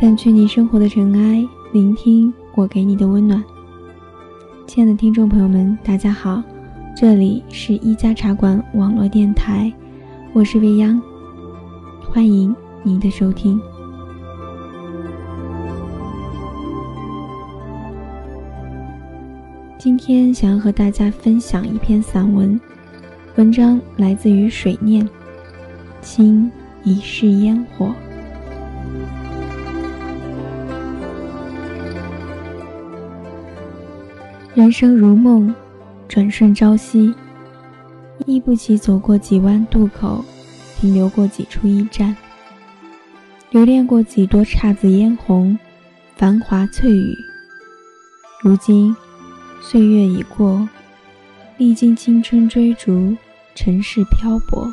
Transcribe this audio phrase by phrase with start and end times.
[0.00, 3.44] 掸去你生活的尘埃，聆听我给你的温暖。
[4.66, 6.42] 亲爱的听众朋友们，大家好，
[6.96, 9.72] 这里是一家茶馆网络电台，
[10.32, 11.00] 我是未央，
[12.10, 13.60] 欢迎您的收听。
[19.78, 22.60] 今天想要和大家分享一篇散文，
[23.36, 25.08] 文章来自于水念，
[26.00, 26.50] 清
[26.84, 27.92] 一世烟火。
[34.54, 35.54] 人生如梦，
[36.08, 37.14] 转瞬朝夕。
[38.26, 40.24] 忆不起走过几弯渡口，
[40.76, 42.14] 停留过几处驿站，
[43.50, 45.58] 留恋过几多姹紫嫣红，
[46.16, 47.16] 繁华翠羽。
[48.42, 48.94] 如今
[49.60, 50.68] 岁月已过，
[51.56, 53.16] 历经青春追逐，
[53.54, 54.70] 尘世漂泊，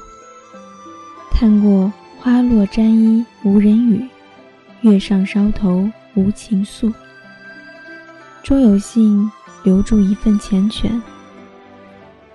[1.32, 4.06] 看过花落沾衣无人语，
[4.82, 6.92] 月上梢头无情诉。
[8.44, 9.30] 终有幸。
[9.64, 11.02] 留住一份缱绻，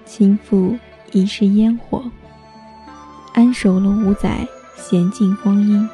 [0.04, 0.76] 倾覆
[1.12, 2.02] 一世烟火，
[3.34, 5.88] 安守了五载闲静光阴。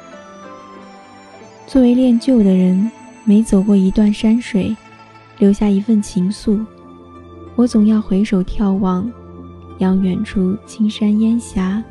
[1.67, 2.89] 作为恋旧的人，
[3.25, 4.73] 每走过一段山水，
[5.37, 6.65] 留下一份情愫，
[7.57, 9.11] 我总要回首眺望，
[9.79, 11.83] 仰远处青山烟霞，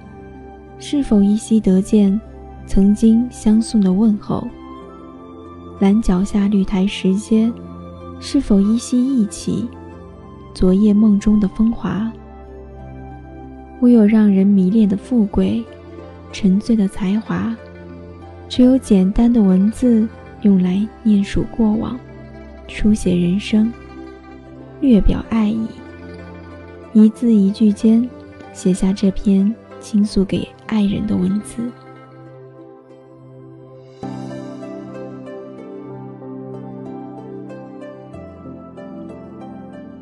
[0.79, 2.19] 是否依稀得见
[2.67, 4.49] 曾经相送的问候？
[5.79, 7.53] 栏脚下绿苔石阶。
[8.19, 9.69] 是否依稀忆起
[10.55, 12.11] 昨夜梦中的风华？
[13.79, 15.63] 我有让人迷恋的富贵，
[16.33, 17.55] 沉醉的才华，
[18.49, 20.09] 只有简单的文字
[20.43, 21.99] 用来念述过往，
[22.69, 23.73] 书写人生，
[24.81, 25.67] 略表爱意。
[26.93, 28.09] 一字一句间，
[28.53, 31.71] 写下这篇倾诉给爱人的文字。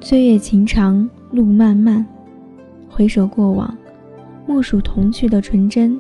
[0.00, 2.06] 岁月情长，路漫漫，
[2.88, 3.77] 回首过往，
[4.47, 5.99] 莫数童趣的纯真，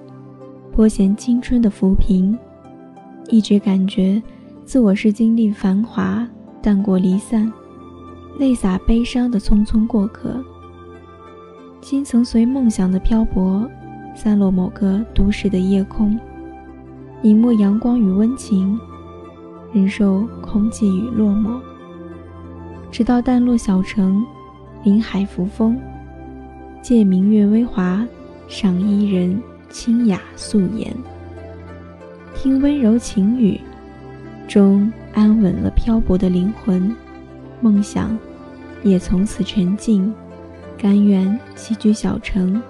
[0.74, 2.36] 拨弦青春的浮萍。
[3.28, 4.20] 一直感觉
[4.64, 6.28] 自我是经历繁华
[6.60, 7.50] 淡过离散，
[8.40, 10.44] 泪洒悲伤的匆匆过客。
[11.80, 13.70] 心曾随梦想的漂泊，
[14.16, 16.18] 散落某个都市的夜空，
[17.22, 18.76] 隐没阳光与温情，
[19.72, 21.60] 忍受空寂与落寞。
[22.90, 24.26] 直到淡落小城，
[24.82, 25.78] 临海扶风，
[26.82, 28.04] 借明月微华，
[28.48, 29.40] 赏伊人
[29.74, 30.96] 清雅素颜，
[32.32, 33.60] 听温柔情语，
[34.46, 36.94] 终安稳了漂泊的灵魂，
[37.60, 38.16] 梦想
[38.84, 40.14] 也从此沉静，
[40.78, 42.62] 甘愿栖居小城，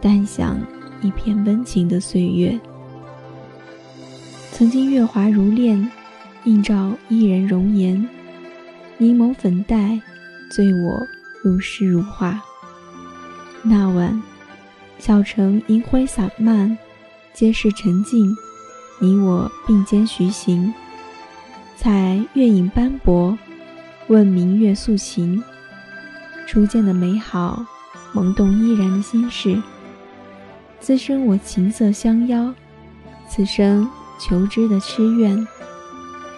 [0.00, 0.60] 淡享
[1.00, 2.58] 一片温情的岁月。
[4.50, 5.88] 曾经月华如练，
[6.42, 8.04] 映照伊人容颜。
[8.98, 9.98] 柠檬粉黛，
[10.50, 11.00] 醉我
[11.40, 12.42] 如诗如画。
[13.62, 14.20] 那晚，
[15.04, 16.78] 小城银辉散漫，
[17.34, 18.32] 皆是沉静。
[19.00, 20.72] 你我并肩徐行，
[21.76, 23.36] 采月影斑驳，
[24.06, 25.42] 问明月诉情。
[26.46, 27.66] 初见的美好，
[28.12, 29.60] 萌动依然的心事。
[30.78, 32.54] 滋生我琴瑟相邀，
[33.28, 33.90] 此生
[34.20, 35.44] 求知的痴愿。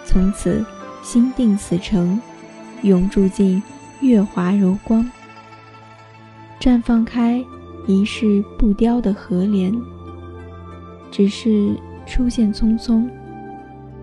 [0.06, 0.64] 从此
[1.02, 2.18] 心定此城。
[2.80, 3.62] 永住进
[4.00, 5.10] 月华柔光，
[6.58, 7.44] 绽放开
[7.86, 9.74] 一世不凋的荷莲。
[11.10, 11.74] 只是
[12.06, 13.08] 出现匆匆，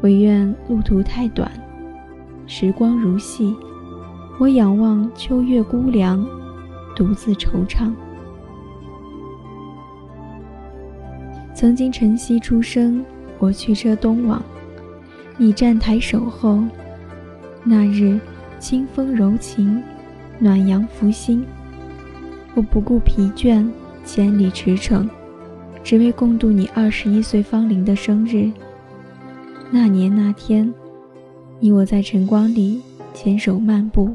[0.01, 1.51] 唯愿路途太短，
[2.47, 3.55] 时光如戏。
[4.39, 6.25] 我仰望秋月孤凉，
[6.95, 7.91] 独自惆怅。
[11.53, 13.03] 曾经晨曦初升，
[13.39, 14.41] 我驱车东往，
[15.37, 16.63] 你站台守候。
[17.63, 18.19] 那日。
[18.59, 19.81] 清风柔情，
[20.37, 21.43] 暖阳拂心。
[22.53, 23.65] 我不顾疲倦，
[24.03, 25.07] 千里驰骋，
[25.83, 28.51] 只为共度你二十一岁芳龄的生日。
[29.71, 30.71] 那年那天，
[31.59, 32.81] 你我在晨光里
[33.13, 34.13] 牵手漫步，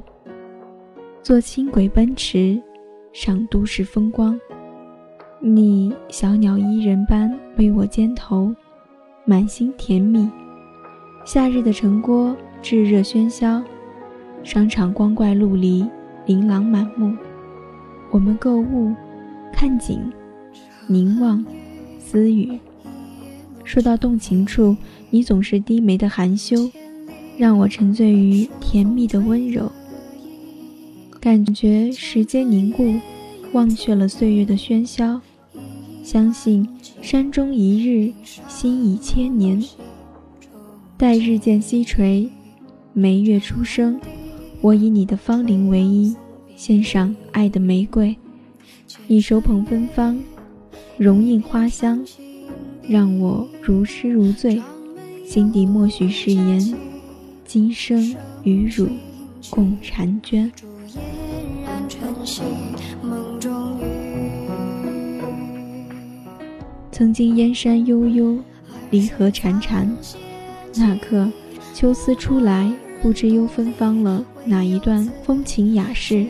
[1.23, 2.61] 坐轻轨奔驰，
[3.13, 4.39] 赏都市风光。
[5.41, 8.55] 你小鸟依人般偎我肩头，
[9.25, 10.29] 满心甜蜜。
[11.25, 13.63] 夏日的城郭炙热喧嚣。
[14.45, 15.85] 商场光怪陆离，
[16.27, 17.17] 琳琅满目。
[18.11, 18.95] 我们购物、
[19.53, 20.01] 看景、
[20.87, 21.45] 凝望、
[21.99, 22.59] 私语。
[23.65, 24.77] 说到动情处，
[25.11, 26.71] 你总是低眉的含羞，
[27.37, 29.71] 让我沉醉于甜蜜的温柔。
[31.21, 32.95] 感觉时间凝固，
[33.53, 35.21] 忘却了岁月的喧嚣。
[36.05, 36.69] 相信
[37.03, 38.13] 山中一日，
[38.47, 39.61] 心已千年。
[40.97, 42.31] 待日渐西垂，
[42.93, 44.01] 眉月初升，
[44.61, 46.15] 我以你的芳龄为依，
[46.57, 48.17] 献上爱的玫瑰。
[49.07, 50.19] 你手捧芬芳，
[50.97, 52.03] 容映花香，
[52.89, 54.61] 让我如痴如醉。
[55.25, 56.75] 心底默许誓言，
[57.45, 58.89] 今生与汝
[59.51, 60.51] 共婵娟。
[66.91, 68.39] 曾经燕山悠悠，
[68.91, 69.87] 离合潺潺，
[70.75, 71.29] 那刻
[71.75, 72.73] 秋思初来，
[73.03, 76.25] 不知又芬芳了哪一段风情雅事。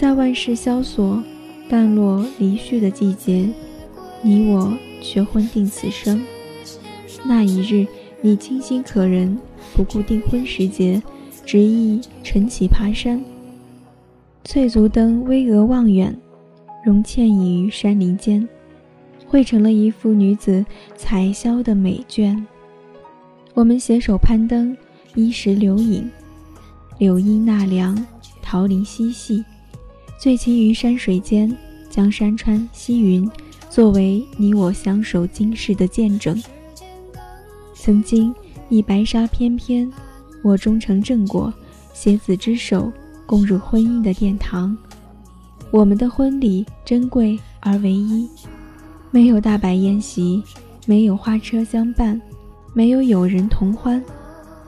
[0.00, 1.22] 在万事萧索、
[1.68, 3.46] 淡落离绪的季节，
[4.22, 6.24] 你我却婚定此生。
[7.22, 7.86] 那一日，
[8.22, 9.38] 你清新可人，
[9.76, 11.02] 不顾订婚时节，
[11.44, 13.22] 执意晨起爬山。
[14.42, 16.16] 翠足登巍峨望远，
[16.82, 18.48] 容倩倚于山林间，
[19.28, 20.64] 绘成了一幅女子
[20.96, 22.46] 彩霄的美卷。
[23.52, 24.74] 我们携手攀登，
[25.14, 26.10] 依石留影，
[26.96, 28.02] 柳荫纳凉，
[28.40, 29.44] 桃林嬉戏，
[30.20, 31.50] 醉情于山水间，
[31.88, 33.26] 将山川溪云
[33.70, 36.38] 作为你我相守今世的见证。
[37.74, 38.34] 曾经，
[38.68, 39.90] 你白纱翩翩，
[40.42, 41.50] 我终成正果，
[41.94, 42.92] 携子之手。
[43.24, 44.76] 共入婚姻的殿堂，
[45.70, 48.28] 我们的婚礼珍贵而唯一，
[49.12, 50.42] 没有大摆宴席，
[50.84, 52.20] 没有花车相伴，
[52.74, 54.04] 没有友人同欢，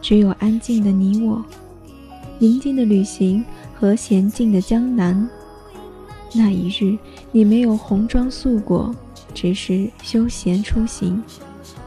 [0.01, 1.45] 只有安静的你我，
[2.39, 3.45] 宁静的旅行
[3.75, 5.29] 和娴静的江南。
[6.35, 6.97] 那一日，
[7.31, 8.95] 你没有红妆素裹，
[9.35, 11.21] 只是休闲出行；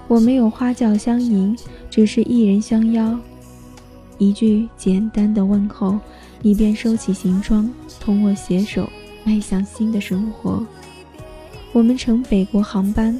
[0.07, 1.57] 我没有花轿相迎，
[1.89, 3.19] 只是一人相邀。
[4.17, 5.99] 一句简单的问候。
[6.41, 7.67] 你便收起行装，
[7.99, 8.87] 同我携手
[9.23, 10.63] 迈向新的生活。
[11.73, 13.19] 我们乘北国航班，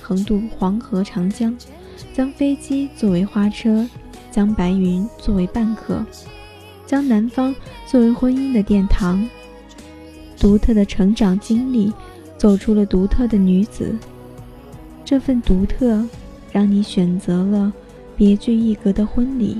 [0.00, 1.52] 横渡黄河、长江，
[2.14, 3.84] 将飞机作为花车，
[4.30, 6.04] 将白云作为伴客，
[6.86, 7.52] 将南方
[7.88, 9.28] 作为婚姻的殿堂。
[10.40, 11.92] 独特的成长经历，
[12.36, 13.94] 走出了独特的女子。
[15.04, 16.04] 这份独特，
[16.50, 17.72] 让你选择了
[18.16, 19.58] 别具一格的婚礼，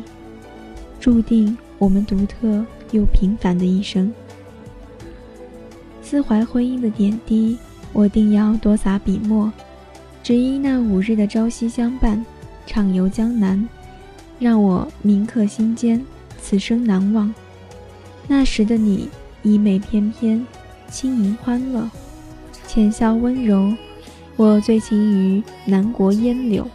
[0.98, 2.64] 注定我们独特。
[2.92, 4.12] 又平凡的一生，
[6.02, 7.56] 思怀婚姻的点滴，
[7.92, 9.52] 我定要多洒笔墨。
[10.24, 12.26] 只因那五日的朝夕相伴，
[12.66, 13.68] 畅游江南，
[14.40, 16.04] 让我铭刻心间，
[16.42, 17.32] 此生难忘。
[18.26, 19.08] 那时的你，
[19.44, 20.44] 衣袂翩翩，
[20.90, 21.88] 轻盈欢乐，
[22.66, 23.72] 浅笑温柔。
[24.36, 26.68] 我醉情于南国烟柳，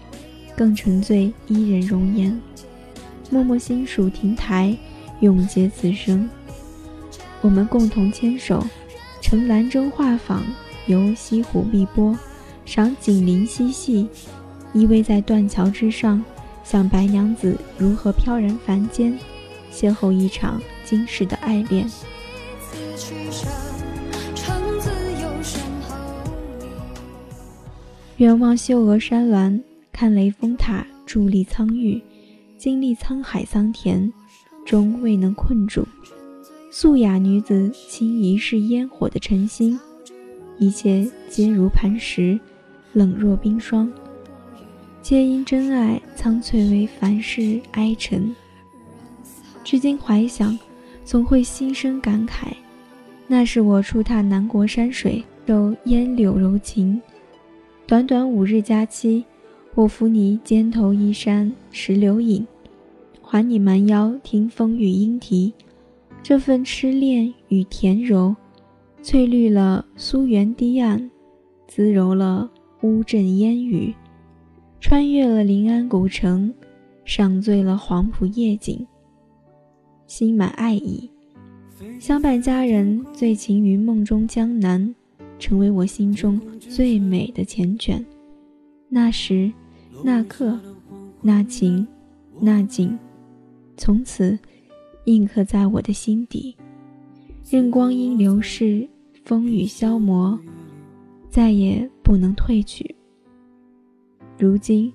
[0.55, 2.39] 更沉醉伊人容颜，
[3.29, 4.75] 默默心属亭台。
[5.21, 6.29] 永结此生，
[7.39, 8.61] 我们共同牵手，
[9.21, 10.41] 乘兰舟画舫，
[10.87, 12.15] 游西湖碧波，
[12.65, 14.09] 赏景林嬉戏，
[14.73, 16.23] 依偎在断桥之上，
[16.65, 19.17] 想白娘子如何飘然凡间，
[19.73, 21.89] 邂逅一场今世的爱恋。
[28.17, 32.01] 远望秀峨山峦，看雷峰塔伫立苍郁，
[32.57, 34.11] 经历沧海桑田。
[34.65, 35.85] 终未能困住
[36.71, 39.77] 素雅女子，轻一世烟火的尘心，
[40.57, 42.39] 一切皆如磐石，
[42.93, 43.91] 冷若冰霜，
[45.01, 48.33] 皆因真爱苍翠为凡世哀沉。
[49.63, 50.57] 至今怀想，
[51.03, 52.47] 总会心生感慨。
[53.27, 56.99] 那是我初踏南国山水，受烟柳柔情。
[57.87, 59.23] 短短五日假期，
[59.75, 62.45] 我扶你肩头依山石榴影。
[63.21, 65.53] 还你蛮腰听风雨莺啼，
[66.23, 68.35] 这份痴恋与甜柔，
[69.03, 71.11] 翠绿了苏园堤岸，
[71.67, 72.49] 滋柔了
[72.81, 73.93] 乌镇烟雨，
[74.79, 76.51] 穿越了临安古城，
[77.03, 78.83] 赏醉了黄浦夜景，
[80.07, 81.07] 心满爱意，
[81.99, 84.95] 相伴佳人，醉情于梦中江南，
[85.39, 88.03] 成为我心中最美的缱绻。
[88.89, 89.51] 那时，
[90.03, 90.59] 那刻，
[91.21, 91.85] 那情，
[92.39, 92.97] 那景。
[93.77, 94.37] 从此，
[95.05, 96.55] 印刻在我的心底。
[97.49, 98.87] 任光阴流逝，
[99.23, 100.39] 风雨消磨，
[101.29, 102.95] 再也不能褪去。
[104.37, 104.91] 如今，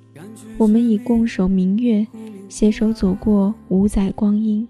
[0.58, 2.06] 我们已共守明月，
[2.48, 4.66] 携手走过五载光阴。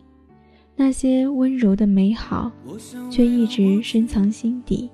[0.77, 2.51] 那些温柔的美好，
[3.11, 4.89] 却一直深藏心底，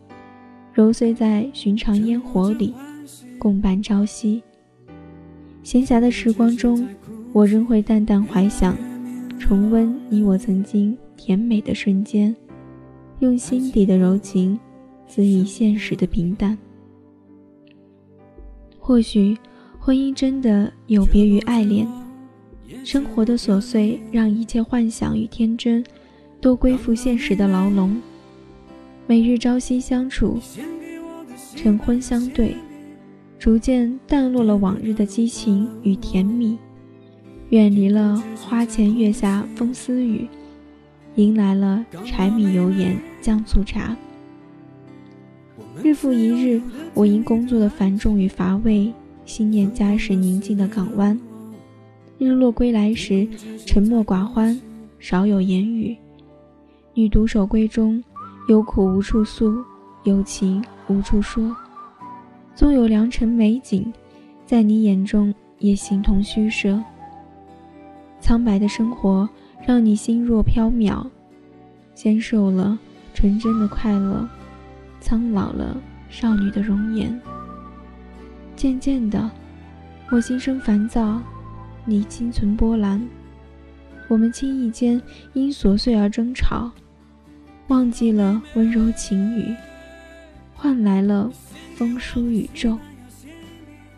[0.77, 2.75] 揉碎在寻常烟火里，
[3.39, 4.43] 共伴朝夕。
[5.63, 6.87] 闲暇的时光中，
[7.33, 8.77] 我仍会淡淡怀想，
[9.39, 12.37] 重温你我曾经甜美的瞬间，
[13.21, 14.61] 用心底的柔情，
[15.09, 16.59] 恣意现实的平淡。
[18.79, 19.35] 或许，
[19.79, 21.89] 婚姻真的有别于爱恋，
[22.85, 25.83] 生活的琐碎让一切幻想与天真，
[26.39, 27.99] 都归附现实的牢笼。
[29.09, 30.41] 每日朝夕相处，
[31.55, 32.57] 晨昏相对。
[33.39, 36.59] 逐渐淡落了往日的激情与甜蜜，
[37.51, 40.27] 远离了花前月下风丝雨，
[41.15, 43.97] 迎来了柴米油盐酱醋茶。
[45.85, 46.61] 日复一日，
[46.93, 48.93] 我因工作的繁重与乏味，
[49.25, 51.17] 心念家时宁静的港湾。
[52.19, 53.29] 日落归来时，
[53.65, 54.61] 沉默寡欢，
[54.99, 55.97] 少有言语。
[56.95, 58.03] 女独守闺中，
[58.49, 59.65] 有苦无处诉，
[60.05, 61.55] 有情无处说。
[62.55, 63.93] 纵有良辰美景，
[64.45, 66.81] 在你眼中也形同虚设。
[68.21, 69.29] 苍白的生活
[69.67, 71.05] 让你心若飘渺，
[71.95, 72.79] 纤瘦了
[73.13, 74.29] 纯真的快乐，
[75.01, 75.77] 苍老了
[76.09, 77.21] 少女的容颜。
[78.55, 79.29] 渐渐的，
[80.11, 81.21] 我心生烦躁，
[81.85, 83.07] 你心存波澜。
[84.09, 85.03] 我们轻易间
[85.35, 86.71] 因琐碎而争吵，
[87.69, 89.55] 忘记了温柔情语，
[90.55, 91.31] 换来了。
[91.75, 92.79] 风疏雨骤，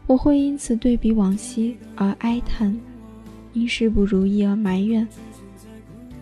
[0.09, 2.77] 我会因此对比往昔而哀叹，
[3.53, 5.07] 因事不如意而埋怨；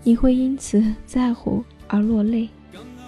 [0.02, 2.46] 你会因此在乎而落泪，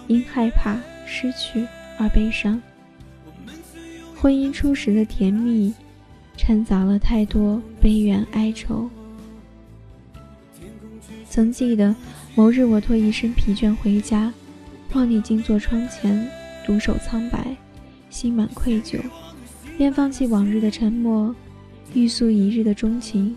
[0.07, 1.67] 因害怕失去
[1.99, 2.59] 而悲伤。
[4.17, 5.75] 婚姻初时的甜蜜，
[6.39, 8.89] 掺杂了太多悲怨哀愁。
[11.29, 11.95] 曾记得
[12.39, 14.33] 某日，我拖一身疲倦回家，
[14.93, 16.25] 望你静坐窗前，
[16.65, 17.57] 独守苍白。
[18.11, 19.01] 心满愧疚，
[19.77, 21.35] 便放弃往日的沉默，
[21.95, 23.35] 欲诉一日的钟情。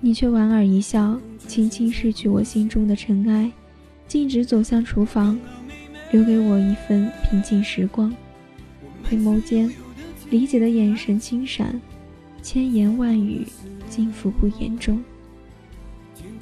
[0.00, 3.48] 你却莞尔一笑，轻轻拭去我心中的尘埃，
[4.08, 5.38] 径直走向厨房，
[6.10, 8.12] 留给我一份平静时光。
[9.04, 9.70] 回眸间，
[10.30, 11.80] 理解的眼神轻闪，
[12.42, 13.46] 千言万语
[13.88, 15.00] 尽付不言中。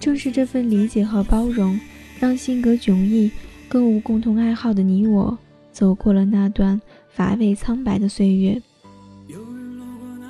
[0.00, 1.78] 正是这份理解和包容，
[2.18, 3.30] 让性格迥异、
[3.68, 5.36] 更无共同爱好的你我，
[5.72, 6.80] 走过了那段。
[7.10, 8.62] 乏味苍白的岁月，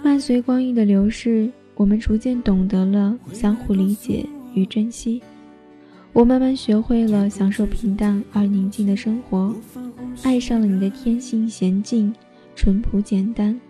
[0.02, 5.20] 伴随光阴的流逝，我们逐渐懂得了相互理解与珍惜。
[6.14, 9.54] 我慢慢学会了享受平淡而宁静的生活，
[10.22, 12.10] 爱上了你的天性娴静、
[12.56, 13.60] 淳朴简单。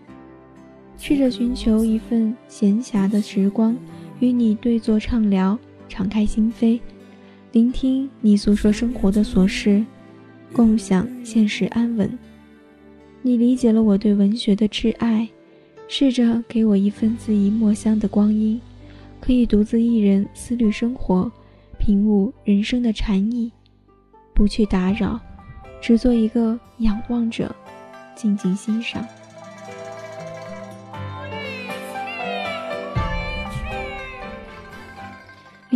[0.97, 3.75] 试着寻求一份闲暇的时光，
[4.21, 6.79] 与你对坐畅聊，敞开心扉，
[7.51, 9.83] 聆听你诉说生活的琐事，
[10.53, 12.17] 共享现实安稳。
[13.21, 15.27] 你理解了我对文学的挚爱，
[15.87, 18.61] 试着给我一份恣意墨香的光阴，
[19.19, 21.29] 可以独自一人思虑生活，
[21.77, 23.51] 品悟人生的禅意，
[24.33, 25.19] 不去打扰，
[25.81, 27.53] 只做一个仰望者，
[28.15, 29.05] 静静欣赏。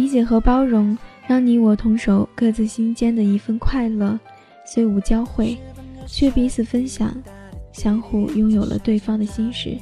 [0.03, 4.19] 理解和包容，让你我同守各自心间的一份快乐，
[4.65, 5.57] 虽无交汇。
[6.05, 7.15] 却彼此分享，
[7.71, 9.77] 相互拥有了对方的心事。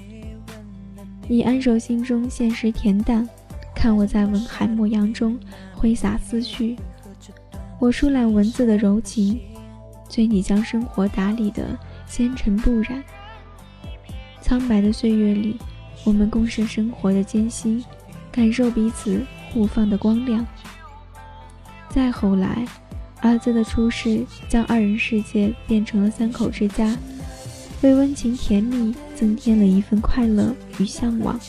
[1.27, 3.27] 你安守心中现实恬淡，
[3.75, 5.35] 看我在文海墨阳中
[5.73, 6.75] 挥洒思绪；
[7.79, 9.39] 我疏懒文字的柔情，
[10.07, 11.65] 醉你将生活打理得
[12.05, 13.03] 纤尘不染。
[14.39, 15.57] 苍白的岁月里，
[16.05, 17.83] 我们共生生活的艰辛，
[18.31, 19.19] 感受彼此
[19.53, 20.45] 互放的光亮。
[21.89, 22.65] 再后来。
[23.23, 26.97] 儿子的出世将二人世界变成了三口之家，
[27.83, 31.39] 为温情甜蜜增添了一份快乐与向往。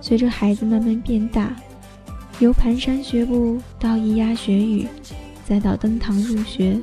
[0.00, 1.56] 随着孩子慢慢变大，
[2.38, 4.86] 由蹒跚学步到咿呀学语，
[5.44, 6.80] 再到登堂入学，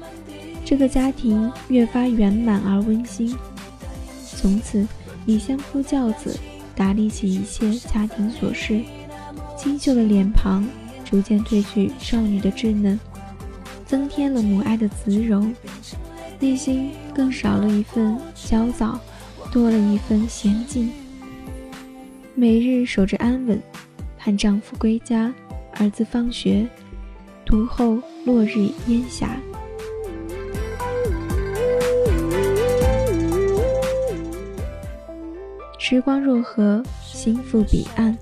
[0.65, 3.33] 这个家庭越发圆满而温馨。
[4.25, 4.85] 从此，
[5.23, 6.37] 你相夫教子，
[6.75, 8.81] 打理起一切家庭琐事，
[9.65, 10.63] 清秀的脸庞
[11.03, 12.99] 逐渐褪去少女的稚嫩。
[13.83, 15.43] 增添了母爱的慈柔，
[16.39, 18.99] 内心更少了一份焦躁，
[19.51, 20.91] 多了一份娴静。
[22.35, 23.59] 每日守着安稳，
[24.19, 25.33] 盼丈夫归家，
[25.73, 26.67] 儿子放学，
[27.43, 29.35] 读后落日烟霞。
[35.79, 38.15] 时光若河，心付彼岸。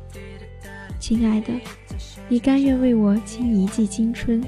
[1.04, 1.52] 亲爱的，
[2.30, 4.42] 你甘愿为我倾一季青春？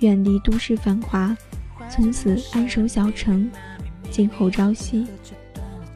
[0.00, 1.36] 远离都市繁华，
[1.88, 3.48] 从此安守小城，
[4.10, 5.06] 静候朝夕。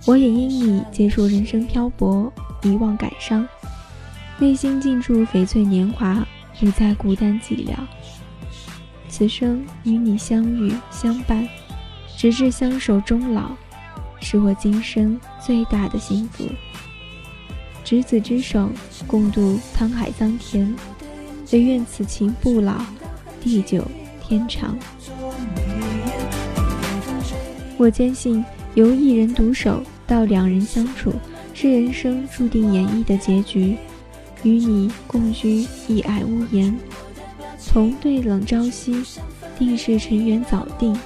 [0.06, 2.32] 我也因你结束人生漂泊，
[2.62, 3.44] 遗忘感伤，
[4.38, 6.25] 内心尽处翡翠年华，
[6.61, 7.75] 不再孤单寂寥。
[9.09, 11.49] 此生与你相遇相伴，
[12.16, 13.56] 直至相守终老，
[14.20, 16.44] 是我今生最大的幸福。
[17.90, 18.70] 执子之手，
[19.04, 20.73] 共度沧海桑田，
[21.50, 22.76] 唯愿此情不老，
[23.40, 23.85] 地久
[24.23, 24.78] 天长。
[27.76, 28.44] 我坚信，
[28.75, 31.12] 由一人独守到两人相处，
[31.52, 33.76] 是人生注定演绎的结局。
[34.44, 36.73] 与你共居一矮屋檐。
[37.59, 39.02] 从对冷朝夕，
[39.59, 40.97] 定是尘缘早定。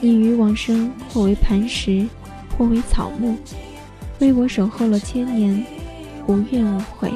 [0.00, 2.08] 你于往生，或为磐石，
[2.56, 3.36] 或为草木，
[4.20, 5.64] 为我守候了千年，
[6.26, 7.12] 无怨无悔。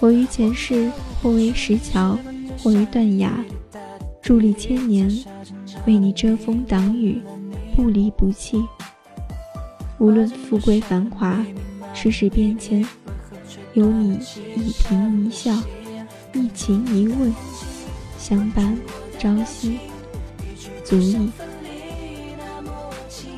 [0.00, 0.90] 我于前世，
[1.22, 2.18] 或为石桥，
[2.58, 3.44] 或为断崖，
[4.22, 5.08] 伫立千年，
[5.86, 7.20] 为你遮风挡雨，
[7.76, 8.64] 不离不弃。
[9.98, 11.44] 无论富贵繁华，
[11.94, 12.84] 世事变迁，
[13.74, 14.18] 有你
[14.56, 15.54] 一颦一笑。
[16.32, 17.34] 一情一问，
[18.16, 18.78] 相伴
[19.18, 19.78] 朝夕，
[20.84, 21.28] 足矣。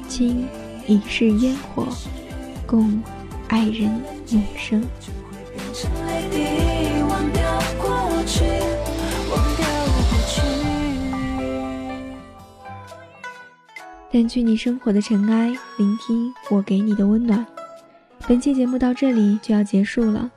[0.07, 0.45] 今
[0.87, 1.88] 已是烟火，
[2.73, 3.02] 共
[3.49, 3.83] 爱人
[4.31, 4.83] 永生。
[14.11, 17.45] 掸去你生活的尘埃，聆听我给你的温暖。
[18.26, 20.31] 本期节目到这里就要结束了。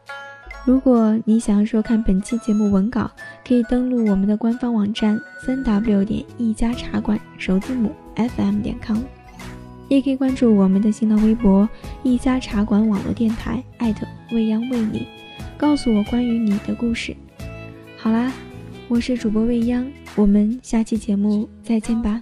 [0.66, 3.10] 如果你想要收看本期节目文稿，
[3.48, 8.98] 可以登录我们的官方网站三 w 点一家茶馆首字母 fm 点 com，
[9.88, 11.68] 也可以关注我们的新浪微博
[12.04, 15.08] 一家茶馆网络电台艾特未央为你，
[15.58, 17.16] 告诉我关于你的故事。
[17.98, 18.32] 好啦，
[18.88, 22.22] 我是主播未央，我们下期节目再见吧。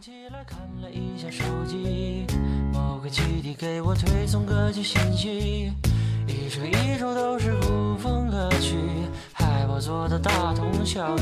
[6.25, 8.75] 一首一首都是古风歌曲，
[9.33, 11.21] 害我做的大同小异。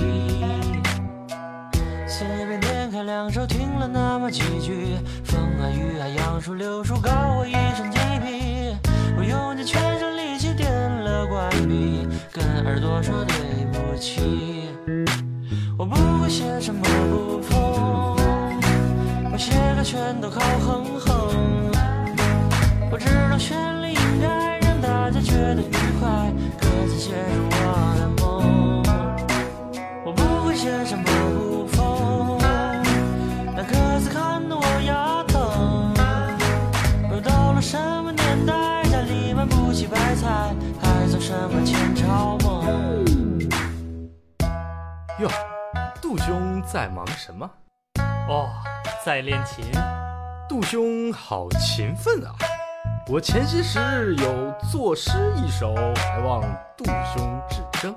[2.07, 2.59] 随便
[3.03, 8.75] 两手，听了那么几句，风啊雨啊杨树柳树，搞我一身鸡皮。
[9.17, 13.35] 我用尽全身力气点了关闭，跟耳朵说对
[13.71, 14.69] 不起。
[15.77, 18.17] 我不会写什么古风，
[19.31, 21.71] 我写歌全都靠哼哼。
[22.91, 24.81] 我知道旋律应该让。
[24.81, 27.17] 大家觉得愉快，歌词写着
[27.51, 28.83] 我的梦。
[30.05, 31.03] 我不会写什么
[41.21, 43.05] 什么前朝梦？
[45.19, 45.29] 哟，
[46.01, 47.47] 杜兄在忙什么？
[48.27, 48.49] 哦，
[49.05, 49.63] 在练琴。
[50.49, 52.33] 杜兄好勤奋啊！
[53.07, 56.41] 我前些时日有作诗一首，还望
[56.75, 57.95] 杜兄指正。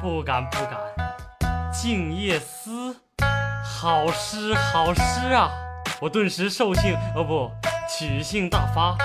[0.00, 0.78] 不敢不敢，
[1.72, 2.70] 《静夜思》，
[3.64, 5.50] 好诗好诗啊！
[6.00, 7.50] 我顿时兽性哦不，
[7.88, 8.96] 曲性大发，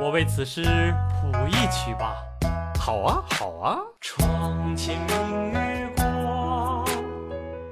[0.00, 0.64] 我为此诗
[1.20, 2.16] 谱一曲吧。
[2.86, 3.80] 好啊好啊。
[4.00, 6.86] 床前明月光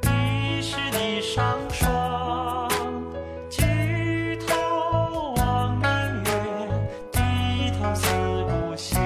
[0.03, 2.69] 疑是地上霜
[3.49, 5.89] 举头望明
[6.25, 6.31] 月
[7.13, 7.21] 低
[7.79, 8.09] 头思
[8.49, 8.99] 故乡。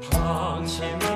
[0.00, 1.15] 床前明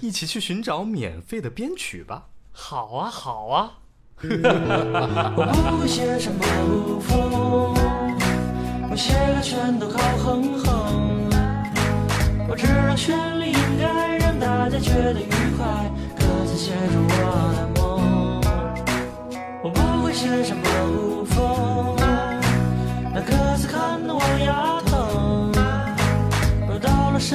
[0.00, 2.26] 一起去寻找免费的编曲吧。
[2.52, 3.72] 好啊，好啊。
[4.22, 7.74] 我不会写什么古风，
[8.90, 11.30] 我写的全都靠哼哼。
[12.48, 17.08] 我知道旋律应该让大家觉得愉快，各自写着我
[17.56, 17.80] 的梦。
[19.62, 21.96] 我不会写什么古风，
[23.14, 25.52] 那歌词看得我牙疼。
[26.68, 27.34] 又到了什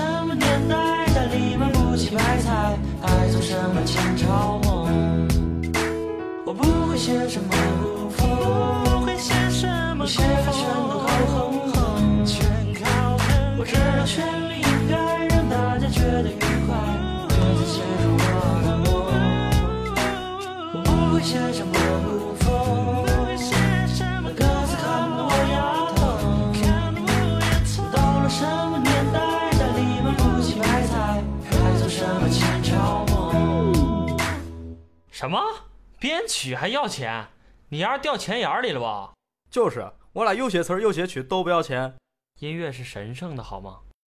[6.97, 7.11] 什
[35.31, 35.64] 么？
[35.99, 37.27] 编曲还要钱？
[37.69, 39.13] 你丫掉钱眼里了吧？
[39.49, 41.95] 就是，我俩又写词儿又写曲都不要钱。
[42.39, 43.79] 音乐是神圣的，好吗？